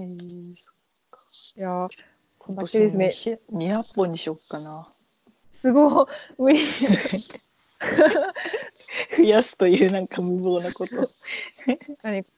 [0.00, 0.72] えー、そ
[1.58, 1.88] いやー
[2.38, 3.12] こん今だけですね。
[3.12, 4.88] 年200本にしよっかな。
[5.52, 6.06] すごい。
[6.38, 6.58] 無理
[9.18, 10.96] 増やすというなんか無謀なこと。
[12.02, 12.30] 何か。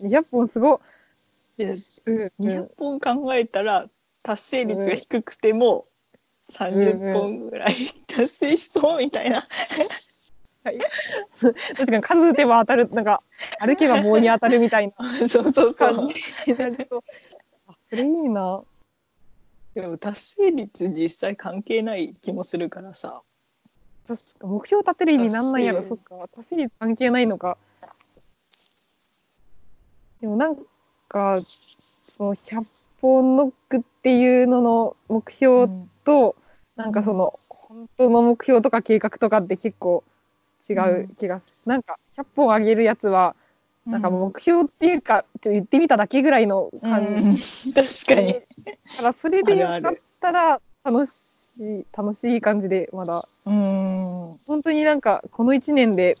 [0.00, 0.80] 200本すご
[1.58, 2.32] いやい、うん。
[2.40, 3.90] 200本考えたら
[4.22, 5.86] 達成率が低くても
[6.50, 7.74] 30本ぐらい
[8.06, 9.44] 達成しそうみたいな。
[11.76, 13.22] 確かに数打てば当たるなんか
[13.58, 16.14] 歩けば棒に当たるみたいな そうそう感じ。
[16.46, 17.04] になりそう
[17.66, 18.62] あそれいいな。
[19.74, 23.22] でも達成率実際関係ない気もするからさ。
[24.06, 25.82] 確か目標立てる意味なんなんやろ。
[25.82, 26.28] そっか。
[26.34, 26.56] 達成。
[26.56, 27.56] 率関係ないのか。
[30.20, 30.56] でもなん
[31.08, 31.40] か
[32.04, 32.64] その100
[33.00, 35.72] 本ノックっていうのの目標
[36.04, 36.36] と、
[36.76, 40.04] なんかその本当の目標とか計画とかって結構
[40.68, 43.34] 違う気がする、なんか100本上げるやつは
[43.86, 48.34] なんか目標っていうか、ちょ言ってみただけぐらいのうん感じ、確かに。
[48.34, 48.42] だ
[48.96, 49.80] からそれでよかっ
[50.20, 54.38] たら楽しい楽しい感じでまだうん。
[54.46, 56.16] 本当になんかこの1年で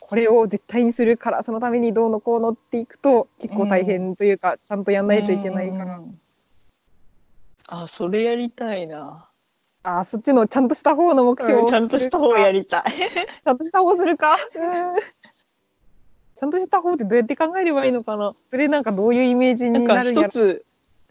[0.00, 6.20] これを絶対にするからそのためにどうのこうのっていくと結構大変というか、ちゃんとやんないといけないから、うん。
[7.68, 9.27] あ、それやりたいな。
[9.88, 12.82] あーそっちのちゃんとした方の目標をうんちゃんとした方やりりたい。
[12.90, 14.36] ちゃんとした方するか？
[14.54, 15.00] うん。
[16.36, 18.34] ちゃんとした方ってどうやって考えればいいのかな？
[18.50, 20.64] それなんかどういうイメージになるん一つ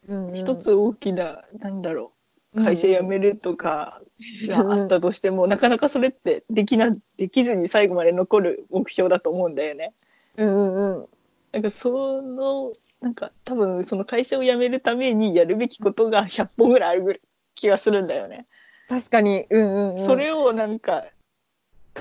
[0.08, 0.36] うんうん。
[0.36, 2.12] 一つ大きななんだろ
[2.54, 4.02] う会社辞めるとか
[4.48, 9.94] があったとしても、なかなかそれってできなできずに最後まで残る目標だと思うんだよね。
[10.38, 11.06] うんうんうん。
[11.52, 17.22] なんかそのなんか多分その会社を辞めるためにやるべきことが100本ぐらいある
[17.54, 18.48] 気がするんだよね。
[18.88, 19.46] 確かに。
[19.50, 21.06] うんうん、うん、それをなんか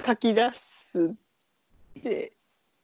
[0.05, 1.15] 書き出す
[2.03, 2.33] で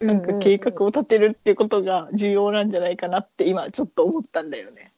[0.00, 4.92] なんか計画を立てるっていうことが重要なんじゃないかなって今ちょっと思ったんだよね。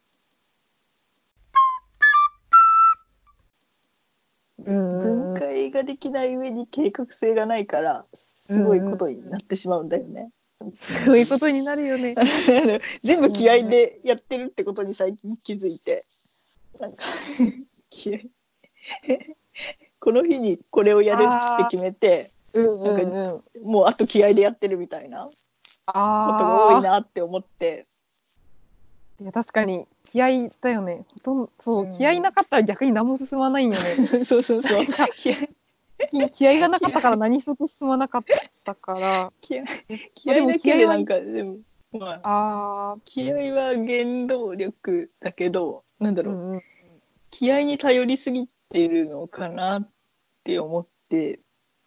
[4.59, 10.31] 分解ができない上に計画性がないからすごいことになってしまうんだよね。
[10.75, 12.15] そういうことになるよね。
[13.05, 16.07] 全部気合でやってるってことに最近気づいて。
[16.81, 17.05] なんか
[17.91, 18.19] 気合
[20.01, 23.71] この日にこれをやるって決めてうんうんうん。
[23.71, 25.33] もうあと気合でやってるみたいなこ
[25.87, 27.87] とあが多いあなって思って。
[29.21, 31.05] いや確かに気合だよね。
[31.15, 31.97] ほとんどそう、うん。
[31.97, 34.25] 気合なかったら逆に何も進まないんよね。
[34.25, 34.87] そうそうそう。
[35.15, 38.25] 気合気合がなかったから何一つ進まなかっ
[38.65, 39.33] たから。
[39.41, 39.65] 気合
[40.15, 41.59] 気合だけでなんかでも
[41.93, 46.27] まああ気合は原動力だけどなんだあ、う。
[46.27, 46.63] ろう、んうん、
[47.31, 49.89] 気合に頼りすぎてるのかなっ
[50.43, 51.39] て思って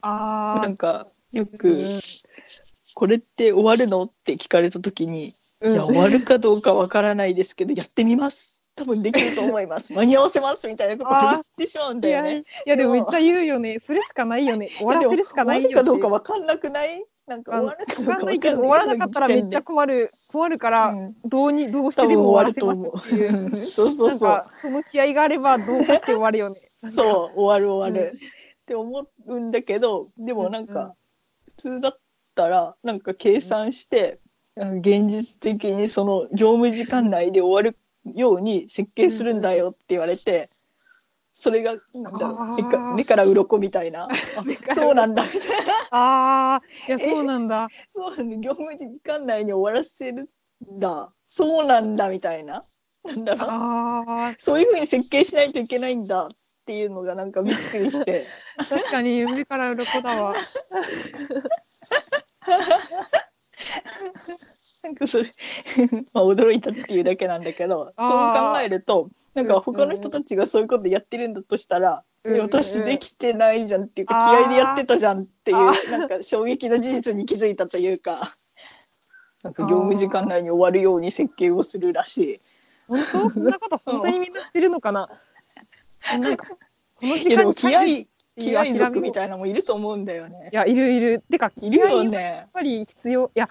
[0.01, 1.99] あなんかよあ、く
[2.95, 5.73] 「これって終わるの?」って聞かれた時に「うん。
[5.73, 9.91] いや終わるかどうかわからないですけどやってみます多分できると思います。
[9.91, 12.43] 間に合わせます」みたいなことを言ってしまうんだよね。
[12.65, 13.79] いやでもめっちゃ言うよね。
[13.79, 14.69] それしかないよね。
[14.69, 17.03] 終わらせるしかないよかどうかわわかんなくない？
[17.25, 21.15] なんか終わるかどうかんないけど終わらなかったらめっちゃ困る困るから、うん。
[21.25, 23.47] どうにどうしてでも終終わらせますっていう。
[23.47, 23.61] 思う。
[23.61, 24.17] そうそう。
[24.17, 26.59] そうその気合があればどうかして終わるよね。
[26.89, 28.15] そう終わる終わる、うん。
[28.15, 28.19] っ
[28.67, 30.73] て思うんだけどでもなんうんうん。
[30.73, 30.93] か
[31.45, 31.99] 普通だっ
[32.35, 34.19] たらなんか計算して、
[34.55, 37.77] 現実的にその業務時間内で終わる
[38.15, 40.49] ように設計するんだよって言われて、
[41.33, 42.17] それがなん。
[42.17, 44.05] だろう目か目から鱗みたいな。
[44.05, 44.09] あ
[44.73, 45.23] そうなんだ。
[45.23, 47.67] みたいなああいや そうなんだ。
[47.89, 48.37] そうなんだ。
[48.37, 51.13] 業務時間内に終わらせるんだ。
[51.25, 52.65] そうなんだみたいな。
[53.05, 53.49] なんだろう。
[53.49, 56.29] あそういうふうに設計しないといけないんだっ
[56.65, 58.25] ていうのがなんかびっくりして。
[58.57, 60.33] あ確かに目から鱗だわ。
[64.87, 65.29] なんかそれ
[66.13, 78.35] まあ驚いたっていうだけなんだけどそう考えるとなんか他の人たちがそういうことやってるんだとしたら、うんえ私できてないじゃんっていうか、あー気合でやってたじゃんっていあうなんか衝撃の事実に気づいたというか
[79.43, 82.41] なんか業務時間内に終わるように設計をするらしい。
[82.89, 85.07] 本当そんなこと本当にみんなしてるのかな？
[86.19, 86.57] なんかこ
[87.07, 88.07] の時いやでも気合間にい
[88.39, 90.49] 気合族みいたいなのもいると思うんだよね。
[90.51, 91.23] やいるいる。
[91.31, 92.47] てかいるよ気合やっね。
[92.51, 93.31] ぱり必要。
[93.33, 93.49] いや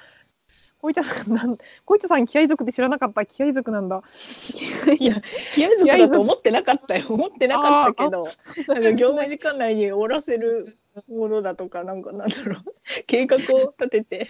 [0.86, 3.26] こいちゃさんなんこいちゃさん気合族って知らなかった？
[3.26, 4.04] 気合族なんだ。
[5.00, 5.14] いや
[5.52, 7.06] 気合族だと思ってなかったよ。
[7.08, 8.28] 思ってなかったけど。
[8.68, 10.76] なんか業務時間内に終わらせる
[11.08, 12.64] ものだとかなんかなんだろう。
[13.08, 14.28] 計画を立てて。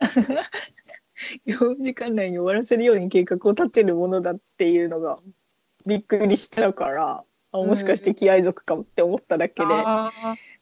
[1.44, 5.16] 業務時間内に終わらせるように計画を立てるものだっていうのが
[5.84, 7.22] びっくりしたから
[7.52, 10.10] あもしかして気合族かもって思っただけで、あ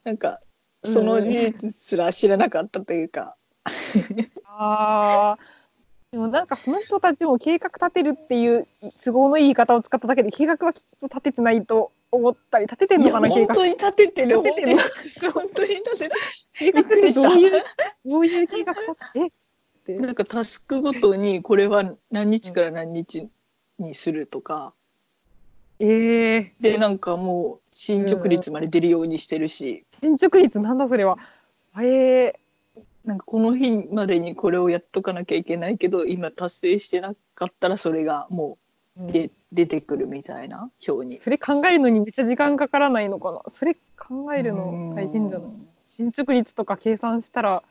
[0.03, 0.41] なんか
[0.83, 5.57] その事実すら知らなかったというか、ーあー
[6.13, 8.67] でもなんかその人たちも計画立てるっていう
[9.05, 13.55] 都合のいい言い方を使っただけで計画はきっと立ててないと思ったり立ててんのかな計画。
[13.55, 14.77] 本当に立ててる立ててる。
[15.33, 16.11] 本当に立ててる。
[16.55, 17.65] 計画ってどういう
[18.05, 19.33] どういう計画立て
[19.85, 23.29] てなんかタスクごとにこれは何日から何日
[23.79, 24.73] にするとか、
[25.79, 31.19] ええでなんかもう進捗率まで出るようにしてるし、進捗率なんだそれは。
[31.79, 32.41] ええ
[33.07, 38.59] なんかこの日までにこれをやっとかなきゃいけないけど今達成してなかったらそれがも
[39.01, 41.19] うで、出てくるみたいな表に。
[41.21, 43.43] それ考えるのにめっちゃ時間かからないのかな。
[43.55, 45.51] それ考えるの大変じゃない？
[45.87, 47.63] 進捗率とか計算したら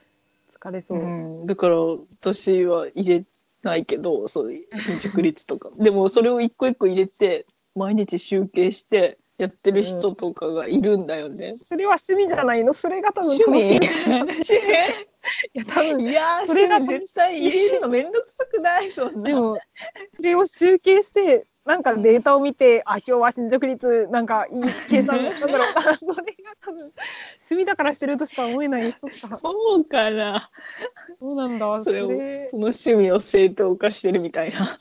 [0.62, 1.00] 疲れそう。
[1.00, 1.02] う、
[1.44, 1.76] ん、だから
[2.22, 3.26] 私は入れ
[3.64, 5.70] ないけどそういう進捗率とか。
[5.78, 7.46] でもそれを一個一個入れて
[7.76, 11.58] 毎日集計してやってる人とかがいるんだよね。
[11.68, 12.74] それは趣味じゃないの？
[12.74, 13.80] それが多分趣味？
[14.20, 14.54] 楽し
[15.54, 19.22] い いや多分いやーそれが絶対入れるのめんどくさくないそんな。
[19.24, 19.57] でも
[20.16, 26.24] それを集計してなんかデータを見て、あ今日は進捗率なんかいい計算なんだろうな それが
[26.62, 30.51] 多分趣味だからしてるとしか思えないそっかそうかな。
[31.19, 34.77] そうなんだそれをその趣味を正当化してるみたいな。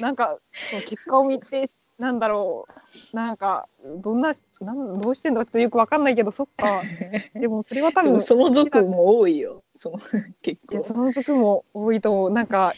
[0.00, 1.68] なんかそう結果を見て
[1.98, 2.66] なんだろ
[3.12, 3.16] う。
[3.16, 3.68] なんか
[4.02, 6.82] どんななんどうしてんだかちょっとよくわかんないけどそっか。
[7.34, 9.62] でもそれは多分その族も多いよ。
[9.74, 9.98] その
[10.42, 11.04] 結いやそ構。
[11.04, 12.30] の族も多いと思う。
[12.30, 12.72] なんか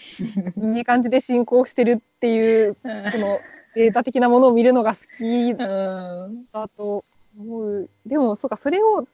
[0.56, 2.76] いい感じで進行してるっていう
[3.10, 3.40] その
[3.74, 6.44] データ的なものを見るのが好きうん。
[6.52, 7.04] だと
[7.38, 7.88] 思う。
[8.06, 9.06] でもそうかそれをい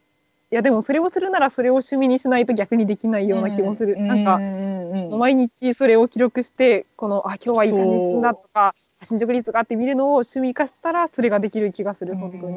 [0.50, 8.74] やでもそれをするならそれを趣味にしないと逆にできないような気もする、なんかか毎日それを記録してこのあ今日はいい感じだとか
[9.04, 12.54] 進捗率があって見るのを趣味化したらそれができる気がする本当に。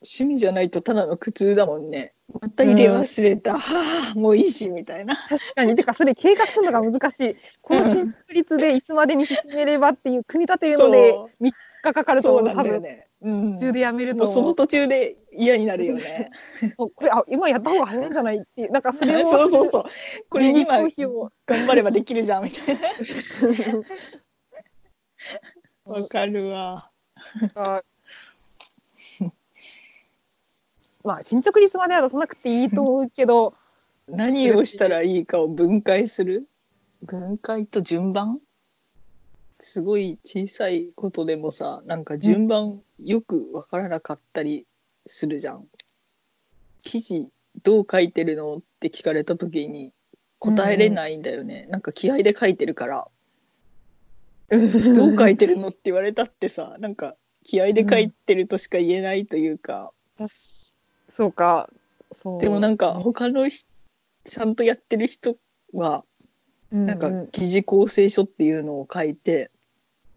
[0.00, 2.12] 趣味じゃないとただの苦痛だもんね。
[2.40, 3.58] また入れ忘れた。
[3.58, 5.16] はあもういいしみたいな。
[5.28, 11.50] 確かにてかそれ計画するのが難しいこの進捗率でいつまでに進めればっていう組み立てるのでそう3
[11.82, 13.06] 日かかると思う多分ね。
[13.20, 16.30] うん途中でやめるとその途中で嫌になるよね。
[16.78, 18.36] これあ今やった方が早いんじゃない？
[18.38, 19.84] ってなんかそれを そうそうそう。
[20.30, 22.80] これ今頑張ればできるじゃんみたいな。
[25.84, 26.90] わかるわ。
[27.54, 27.82] あ
[31.04, 33.54] まあ進捗率までは出さなくていいと思うけど
[34.08, 36.48] 何をしたらいいかを分解する？
[37.02, 38.40] 分解と順番？
[39.60, 44.66] すごい小さいことでもさなんか順番よくわからなかったり
[45.06, 45.68] するじゃん。
[46.80, 47.30] 記事
[47.62, 49.92] どう書いてるのって聞かれた時に
[50.38, 53.08] 答えれないんだよね、なんか気合で書いてるから
[54.94, 59.92] どう書いてるのって言われたってさなんか気合で書いてるとしか言えないというか、
[61.10, 61.70] そうか。
[62.14, 62.40] そう。
[62.40, 63.64] でもなんか他のひ
[64.24, 65.36] ちゃんとやってる人
[65.72, 66.04] は
[66.70, 69.50] なんか記事構成書っていうのを書いて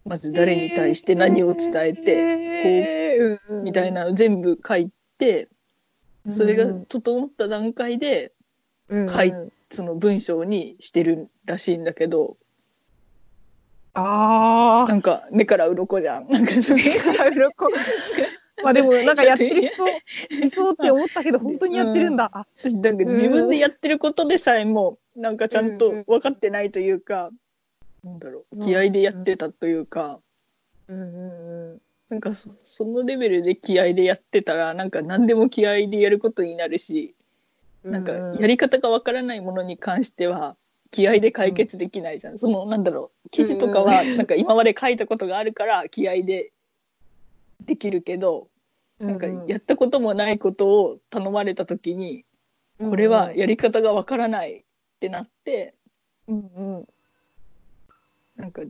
[0.04, 5.50] まず誰に対して何を伝えててみたいなの全部書いて
[6.27, 8.31] それが整った段階で
[8.89, 9.34] 書い
[9.72, 12.38] その文章にしてるらしいんだけど
[13.94, 16.28] あなんか目から鱗じゃん。
[16.28, 27.32] なんかそれあまあでもなんかやってる人い そうって思ったけど本当にやってるんだ、あ私なんか自分でやってることでさえもなんかちゃんと分かってないというか、
[28.04, 28.60] なんだろう。
[28.60, 30.20] 気合でやってたというか、
[30.88, 31.82] うんうんうん。
[32.10, 37.15] なんかそそのレベルで気合でやってたらなんか何でも気合でやることになるし、
[37.84, 40.56] なんかやり方がわからないものに関しては
[40.91, 43.29] 気合で解決できないじゃん、そのなんだろう。
[43.29, 46.51] 記事とかはなんか今まで書いたことがあるから気合で
[47.65, 48.50] できるけど、
[49.00, 52.25] なんかやったこともないことを頼まれた時に、
[52.77, 54.63] これはやり方がわからないっ
[55.00, 55.75] てなって
[56.27, 56.88] うんうん。
[58.36, 58.62] なんか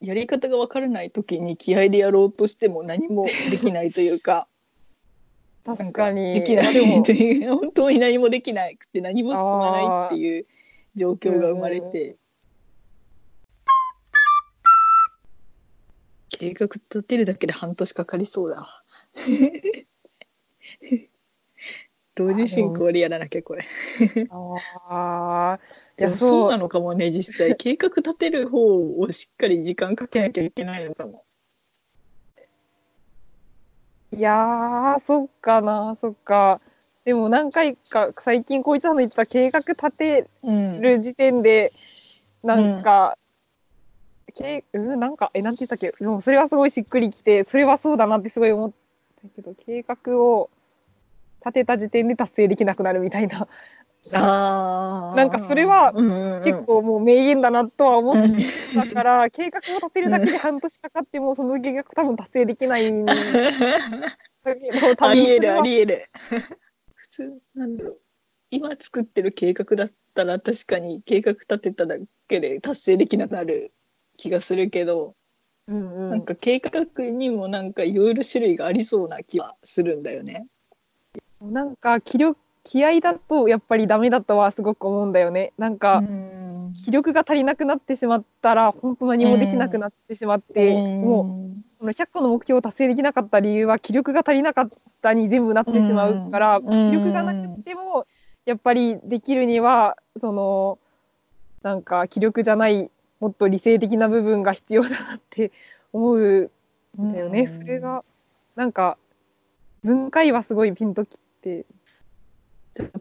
[0.00, 4.48] やり方がわからない時に気合でやろうとしても何もできないというか
[5.64, 6.34] 確かに。
[6.34, 6.74] できない。
[7.46, 10.46] 本当に何もできなくて何も進まないっていう
[11.00, 12.18] 状況が生まれて、
[16.28, 18.56] 計画立てるだけで半年かかりそうだ。
[18.56, 18.84] わ
[22.14, 23.64] 同時進行でやらなきゃこれ。
[24.28, 25.58] ああ
[25.96, 27.56] いでもやそうそうなのかもね実際。
[27.56, 31.24] 計画立てる方をしっかり時間かけなきゃいけないのかも。
[34.14, 36.60] いやーそっかなそっか
[37.04, 40.80] でも何回か最近こいつさんの言ってた計画立てうん。
[40.80, 41.72] る時点で
[42.42, 43.16] なんか、
[44.34, 45.92] けうんなんかえなんて言ったっけ？
[45.98, 48.72] でもそれはすごいしっくりきてそれはそうだなってすごい思っ
[49.22, 50.48] たけど計画を
[51.40, 53.48] 立てた時点で達成できなくなるみたいな。
[54.14, 56.02] あなんかそれはう
[56.40, 63.20] ん結構もう名言だなとは思ってたから、計画を立てるだけで半年かかってもその計画多分達成できないんだけ
[64.80, 66.06] ど 多ありえるありえる。
[66.14, 66.40] 普
[67.10, 67.98] 通なんだろう
[68.50, 71.96] 今作ってる計画だったら確かに計画立てただ
[72.28, 73.72] けで達成できなくなる
[74.16, 75.14] 気がするけど、
[75.68, 80.46] うんうんなんか計画にもなんかいろいろ種類がありそうな気はするんだよね。
[81.40, 85.52] なんか気力気合だとやっぱりダメだとはすごく思うんだよね。
[85.58, 86.40] なんか、うん
[86.84, 94.68] 気力が足りなくなってしまったら本当何もできなくなってしまって、もうこの100個の目標を達成できなかった理由は気力が足りなかっ
[95.00, 98.06] たに全部なってしまうから、うん気力がなくても
[98.44, 100.78] やっぱりできるにはその
[101.62, 105.52] なんか気力じゃないもっと理性的な部分が必要だなって
[105.94, 106.50] 思う
[107.00, 107.46] んだよね。
[107.48, 108.04] それが
[108.56, 108.98] なんか
[109.82, 111.64] 分解はすごいピンときて。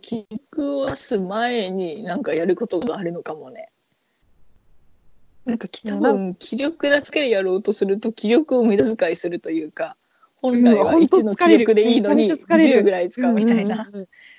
[0.02, 3.70] 気力を出す前になんかやることがあるのかもね。
[5.46, 9.96] なんかき多分気力だけでやろうとすると気力を無駄遣いするというか
[10.42, 12.80] 本来はうん1の気力でいいのにめちゃめちゃ疲れる。
[12.82, 13.90] 10ぐらい使うみたいな。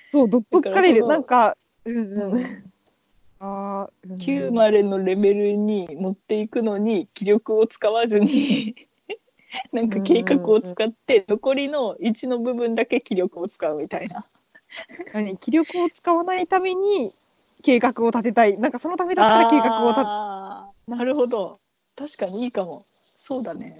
[0.09, 1.07] そうどっと疲れる。
[1.07, 2.31] なんかうんうん。
[2.33, 2.63] うん。
[3.39, 8.75] あーうん9までのレベルに持っていくのに気力を使わずに
[9.73, 14.25] なんか計画を使って残りの1の部分だけ気力を使うみたいな。
[15.13, 17.11] 何気力を使わないために
[17.63, 18.57] 計画を立てたい。
[18.57, 21.59] なんかそのためだったら計画を立てなるほど。
[21.95, 22.83] 確かにいいかも。
[23.01, 23.77] そうだね。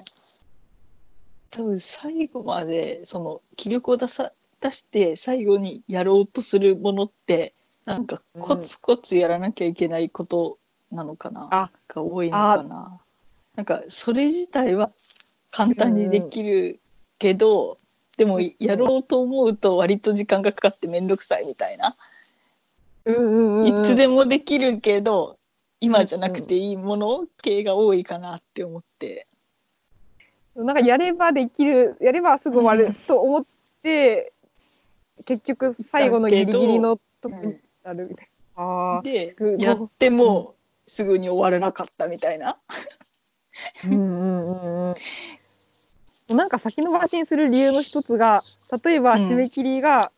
[1.50, 7.54] 多分最後までその気力を出さ出して最後にやろうとするものって
[7.84, 10.58] なんかコツコツやらなきゃいけないこと
[10.90, 11.70] なのかな、あ。
[11.90, 13.00] が多いのかな。
[13.56, 14.92] なんかそれ自体は
[15.50, 16.80] 簡単にできる
[17.20, 17.78] けど、
[18.16, 21.94] でもやろうと思うと割と時間がかかって面倒くさいみたいな、
[23.04, 23.84] うんうんうんうん。
[23.84, 25.38] いつでもできるけど
[25.82, 29.28] 今じゃなくていいもの系が多いかなって思って。
[30.56, 33.46] なんかやればできるやればすぐ終わると思っ
[33.82, 34.32] て、
[35.26, 38.32] 結局最後のギリギリのとこになるみたいな。
[38.34, 42.58] うんやってもすぐに終わらなかったみたいな。
[43.86, 44.96] うんうんうんうん
[46.36, 48.42] なんか先延ばしにする理由の一つが
[48.84, 50.12] 例えばうん締め切りが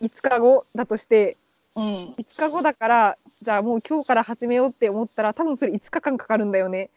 [0.00, 1.36] 5日後だとして、
[1.78, 1.84] うん。
[1.84, 6.90] 5日後だからじゃあもう今日から始めようって思ったら多分それ5日間かかるんだよね。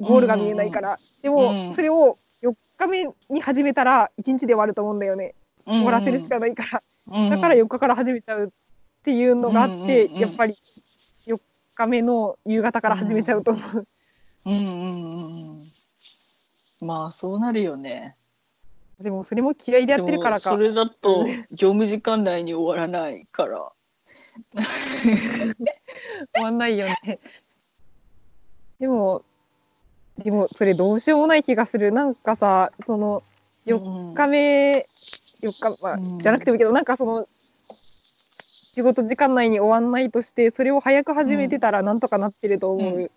[0.00, 1.72] ゴールが見えないから、でも、うん。
[1.72, 5.34] それを4日目に始めたら1日で終わると思うんだよね。
[5.66, 6.64] 終わらせるしかないか
[7.08, 8.50] ら、だから4日から始めちゃうっ
[9.04, 11.40] ていうのがあって、やっぱり4
[11.76, 13.86] 日目の夕方から始めちゃうと思う。
[14.46, 15.60] うんうんうん
[16.80, 16.86] うん。
[16.86, 18.16] まあそうなるよね。
[19.00, 20.50] でもそれも気合でやってるからか。
[20.50, 20.62] でもそ。
[20.62, 23.70] れだと業務時間内に終わらないから。
[26.32, 27.18] 終わんないよね。
[28.78, 29.22] でも、
[30.18, 31.92] でもそれどうしようもない気がする。
[31.92, 33.22] なんかさ、その
[33.66, 34.86] 4日目、
[35.40, 37.28] 4日、まあうんじゃなくてもいいけど、なんかその、
[37.68, 42.98] 仕事時間内に終わんないとして、それを早く始めてたらなんとかなってると思う。
[43.02, 43.10] う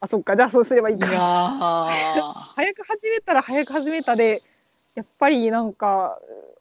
[0.00, 1.06] あ、そっか、じゃあそうすればいいか。
[1.06, 1.10] ー
[2.56, 4.38] 早く始めたら早く始めたで、
[4.94, 6.18] やっぱりなんか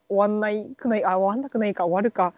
[0.09, 2.33] 終わんないくない、あ、終わんなくないか、終わるか。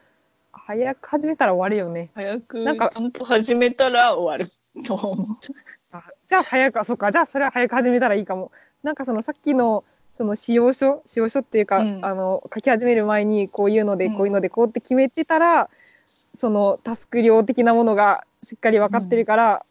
[0.54, 2.12] 早く始めたら終わるよね。
[2.14, 2.60] 早く。
[2.60, 4.52] なんかちゃんと始めたら終わる。
[4.86, 5.38] と思う。
[5.92, 7.12] あじゃあ早くあそうか。
[7.12, 8.52] じゃあそれは早く始めたらいいかも。
[8.84, 12.06] なんかそのさっきのその使用書使用書っていうか、うん。
[12.06, 14.18] あの書き始める前にこういうのでうん。
[14.18, 15.70] こういうのでこうって決めてたら、
[16.38, 19.66] そのタスク量的なものがしっかり分かってるから、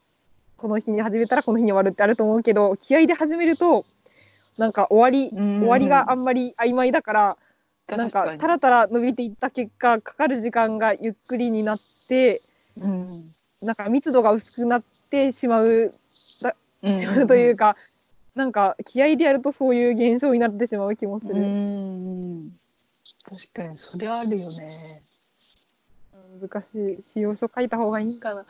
[0.57, 3.83] この日に始めたらこの日に終わるってあると思うけど気合で始めると
[4.59, 7.37] なんか終わり、終わりがあんまり曖昧だから、
[7.97, 11.79] なんかたらたら伸びていった結果かかる時間がゆっくりになっ
[12.09, 12.41] て
[12.77, 13.07] うん
[13.63, 15.93] なんか密度が薄くなってしまう
[16.83, 17.77] うんしまうというか、
[18.35, 21.43] なんか気合でやるとそういう現象になってしまう気もすうる。
[21.43, 22.59] ん
[23.23, 25.03] 確かにそれあるよね。
[26.41, 28.47] 難しい使用書書いた方がいいかな。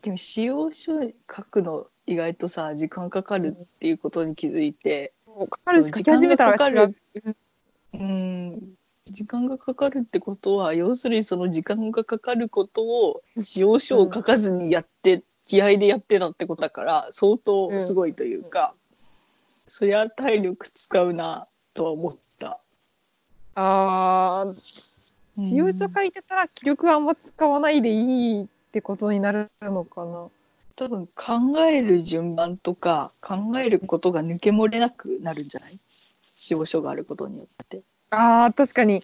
[0.00, 1.12] でも使用書書
[1.42, 5.12] くの意外とさ時間かかるっていうことに気づいて、
[5.50, 6.94] かかるし書き始めたら違う。
[7.94, 18.74] うん、時間がかかるってことは要するにその時間がかかることを使用書を書かずにやって、気合でやってたってことだから相当すごいというか、
[19.66, 22.60] そりゃ体力使うなとは思った。
[23.54, 30.28] ああ、使用書書いてたら気力はあんま使わないでいいってことになるのかな。
[30.76, 35.78] 多分考える順番とか考えることが抜け漏れなくなるんじゃない？
[36.40, 37.82] 使用書があることによって。
[38.10, 39.02] ああ、確かに。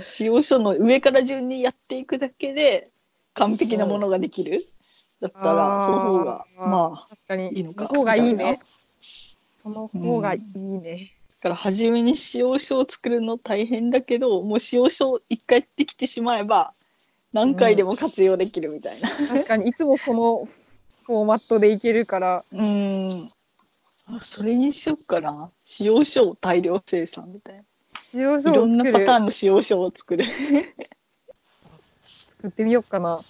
[0.00, 2.90] 使用書の上から順にやっていくだけで
[3.34, 4.66] 完璧なものができる、
[5.20, 8.60] だったらその方がまあ確かにいいのかその方がいいね。
[9.62, 11.12] その方がいいね。
[11.40, 16.74] だから初めに使用書を作るの大変だけどもう使用書一回できてしまえば
[17.32, 19.08] 何回でも活用できるみたいな。
[19.08, 20.48] 確かにいつもその
[21.04, 22.44] フォーマットでいけるから。
[22.52, 23.30] うん
[24.12, 27.62] あそれにしよっかな使用書を大量生産みたいな。
[28.00, 30.24] 使用書いろんなパターンの使用書を作る。
[32.04, 33.20] 作ってみようかな。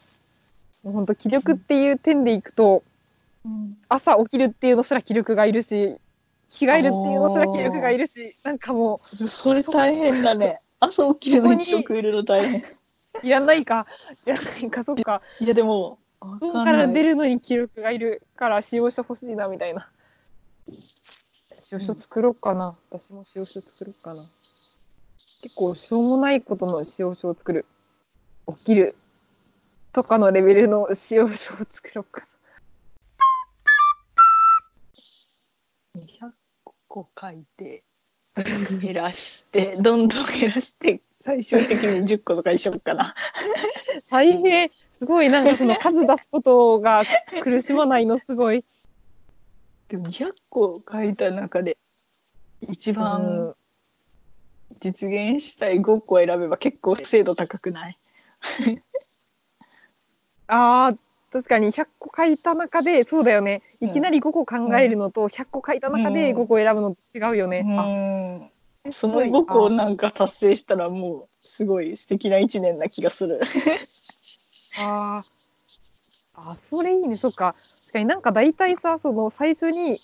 [0.82, 2.82] もう本当気力っていう点でいくと、
[3.88, 5.96] 朝起きるっていうのすら気力がいるし
[6.50, 10.60] 着替えるっていうのすら気力がいるしなんかもそれ大変だね。
[10.78, 12.60] 朝起きるのに人いるの大変。
[12.60, 12.64] う
[13.22, 13.86] いらないか
[14.26, 19.90] いらないかそっかいやでも、布団から出るのに気力がいるから使用書欲しいなみたいな
[21.62, 24.22] 使用書作ろうかな、私も使用書作ろうかな。
[25.42, 27.64] 結構しょうもないことの使用書を作る。
[28.56, 28.96] 起きる。
[29.92, 32.26] とかのレベルの使用書を作ろうかな。
[36.02, 36.30] 200
[36.88, 37.84] 個書いて、
[38.80, 42.94] 減らして、どんどん減らして、最終的に10個とかにしようか。
[42.94, 43.14] な。
[44.10, 44.70] 大変。
[44.94, 45.28] すごい。
[45.28, 47.02] なんかその数出すことが
[47.42, 48.64] 苦しまないのすごい。
[49.90, 51.76] でも200個書いた中で、
[52.60, 53.54] 一う番ん。
[54.78, 57.98] 実現したい5個選べば結構精度高くない？
[60.46, 60.98] あー
[61.32, 63.62] 確かに100個書いた中でそうだよね。
[63.80, 67.82] いきなり5個考えるのと100個書いた中で5個選ぶのと違うよね、あ。
[68.86, 68.92] うん。
[68.92, 73.40] その5個をなんか達成したらもうすごい素敵な1年な気がする。
[74.78, 75.39] あー
[76.46, 77.14] あそれいいね。
[77.16, 77.54] そっか。
[77.82, 79.98] 確かになんか大体さその最初に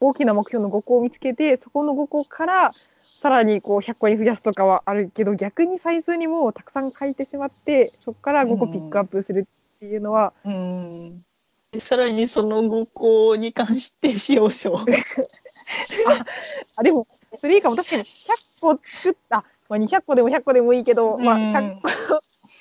[0.00, 11.24] 大きな目標の5個を見つけてそこの5個からさらにこう100個に増やすとかはあるけど逆に最初にもうたくさん書いてしまってそこから5個ピックアップするっていうのは、うん。
[11.72, 14.80] でさらにその5個に関して使用書を。
[16.76, 17.06] あでも
[17.40, 17.76] それいいかも。
[17.76, 21.52] 確かに100個作った、まあ、200個でも100個でもいいけど、まあ、うん。
[21.52, 21.88] 100個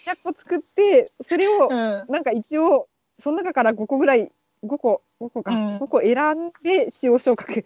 [0.10, 2.06] 100個作ってそれをうん。
[2.08, 2.88] なんか一応
[3.20, 4.32] その中から5個ぐらい
[4.64, 5.78] 5個5個か、うん。
[5.78, 6.16] 5個選
[6.48, 7.66] んで使用書を書く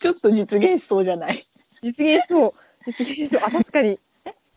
[0.00, 1.46] ちょっと実現しそうじゃない？
[1.82, 2.54] 実現しそう。
[2.86, 3.40] 実現しそう。
[3.44, 3.98] あ確かに。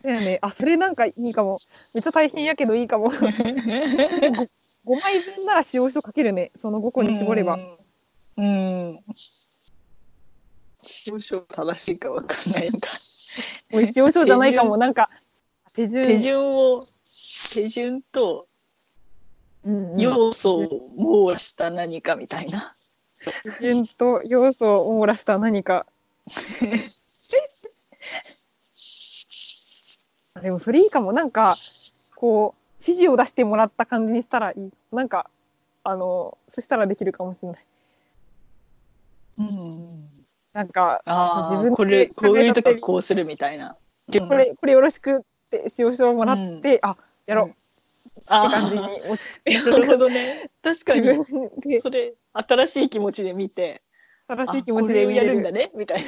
[0.02, 0.40] だよね。
[0.42, 1.60] あそれなんかいいかも。
[1.94, 3.12] めっちゃ大変やけどいいかも。
[3.12, 4.50] 5,
[5.02, 6.52] 枚分なら使用書書けるね。
[6.62, 7.60] その5個に絞れば、
[8.38, 8.46] うん。
[8.46, 9.00] うん。
[10.82, 12.72] 使用書正しいかわかんない。
[12.72, 12.90] のか。
[13.72, 14.78] もう使用書じゃないかも。
[14.78, 15.10] なんか
[15.74, 16.06] 手順。
[16.06, 16.86] 手順を
[17.54, 18.48] 手順と
[19.98, 22.76] 要素を網羅した何かみたいな。
[23.60, 25.86] 手順と要素を網羅した何か。
[30.42, 31.12] でもそれいいかも。
[31.12, 31.58] なんか
[32.16, 34.72] こう指示を出してもらった感じにしたらいい。
[34.96, 35.30] なんか
[35.84, 37.66] あのそしたらできるかもしれない。
[39.40, 40.10] うん。
[40.54, 43.76] なんか自分でこれこういうと考えたここうするみたいな。
[44.12, 45.26] これこれよろしく
[45.58, 47.50] って使用書をもらって、あやろう。
[47.50, 47.60] って
[48.28, 48.84] あ感じに。
[48.84, 50.50] あ落ちー、なるほどね。
[50.62, 51.14] 確か自
[51.66, 51.80] に。
[51.82, 53.82] それ新しい気持ちで見て、
[54.28, 56.08] 正しい気あ持ちでやるんだねみたいな。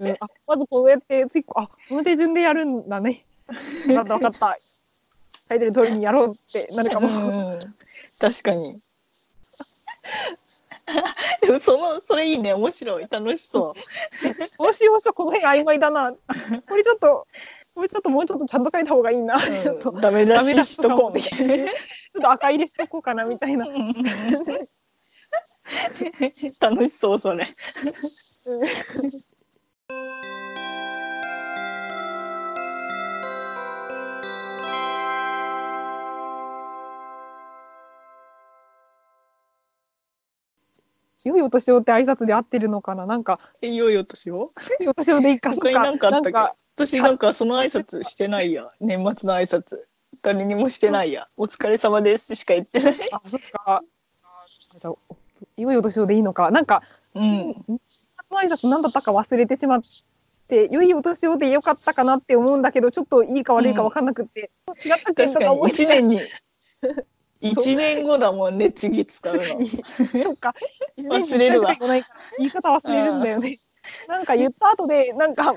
[0.00, 0.16] うん。
[0.20, 3.24] あまずこうやって次あこの手順でやるんだね。
[3.86, 4.58] 分かった分かった。
[5.48, 7.58] 書いてる通りにやろうってなるかも、うん。
[8.18, 8.80] 確かに。
[11.42, 12.52] でもそのそれいいね。
[12.54, 13.06] 面白い。
[13.08, 13.74] 楽しそ
[14.58, 16.12] この使用書この辺曖昧だな。
[16.68, 17.26] これちょっと
[17.74, 19.40] これちょっともうちょっとちゃんと書いた方がいいな、う。
[19.40, 21.56] ちょっとうんダメ出ししとこうみたいな。
[21.56, 21.68] ちょっ
[22.20, 23.66] と赤入れしとこうかなみたいな、
[26.60, 27.54] 楽しそうそれ。
[28.46, 28.60] うん
[41.22, 43.04] 良いお年をって挨拶で合ってるのかな？
[43.04, 45.54] なんかいよいよとしよ良いお年をでいいかう。
[45.54, 46.30] 他に何かあったっけ？
[46.30, 46.56] なんか
[46.86, 48.70] 私なんかその挨拶してないや。
[48.80, 49.78] 年末の挨拶。
[50.22, 51.28] 誰にもしてないや。
[51.36, 52.94] お疲れ様ですしか言ってない。
[53.12, 53.82] あそっか。
[54.78, 54.94] じゃあ
[55.56, 56.50] 良いお年をでいいのか。
[56.50, 56.82] なんか
[57.14, 57.54] うん。
[57.54, 59.80] その挨拶何だったか忘れてしまっ
[60.48, 64.50] て良いお年をでよかったかなって思うんだけどちょっといいか悪いか分かんなくって、
[64.84, 65.32] 違ったっけ確かに。
[65.34, 66.20] とか思い一年に
[67.40, 69.42] 一年後だもんね次使うの。
[70.24, 70.54] そっか。
[70.98, 71.74] 忘れるわ。
[72.38, 73.56] 言い方忘れるんだよね。
[74.08, 75.56] なんか言った後でなんか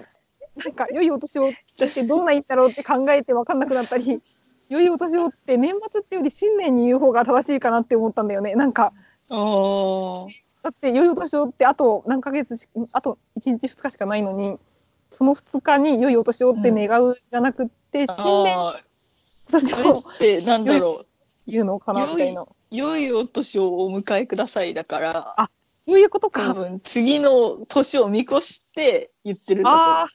[0.55, 4.21] なんか良いお年をってどんな言ったろうって考えて分かんなくなったり
[4.69, 8.55] 良いお年をって年末っていうより新年に言う方が正しいかなって思ったんだよね。
[8.55, 8.93] なんか
[9.29, 10.27] ああ。
[10.63, 14.57] だって良いお年をってあと何ヶ月しあと1日2日しかないのに
[15.11, 18.75] その2日に良いお年をって願うじゃなくて、新年あ
[19.51, 21.07] 年あれっをてなんだろう。
[21.45, 22.45] 言うのかなみたいな。
[22.71, 25.49] 良いお年をお迎えくださいだから。
[25.85, 26.53] そういうこと多か。
[26.53, 30.07] 分次の年を見越して言ってるんだああ、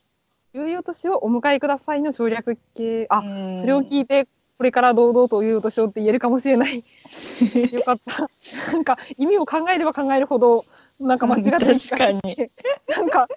[0.58, 3.06] 良いお年をお迎えくださいの省略形。
[3.10, 6.84] あ、それを聞いて、これから堂々と良いお年をって言えるかもしれない。
[7.72, 8.28] よかった。
[8.72, 10.64] なんか意味を考えれば考えるほど、
[10.98, 12.50] なんか間違ってる確かに。
[12.88, 13.28] なんか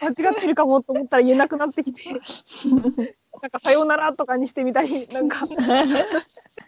[0.00, 2.02] 間違ってるかもと思ったら言えなくなってきて、
[3.42, 5.46] なんかさようならとかにしてみたり、なんか、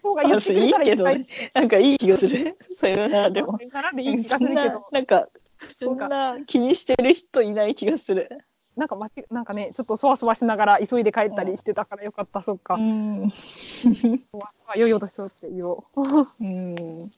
[0.03, 0.89] 方が言ってくれたらいい。
[0.89, 1.05] けど
[1.53, 2.57] なんかいい気がする。
[2.75, 3.57] さようならでも。
[3.57, 5.27] さようならでいい気がすそんなるけど、なんか。
[5.71, 8.27] そんな気にしてる人いない気がする
[8.75, 12.75] なんか間違なんかね、ちょっとそわそわしながら急いで帰ったりしてたからよかった、そっか。
[12.75, 13.29] うん
[14.65, 16.01] あ良いお年をって言おう。
[16.41, 17.11] うん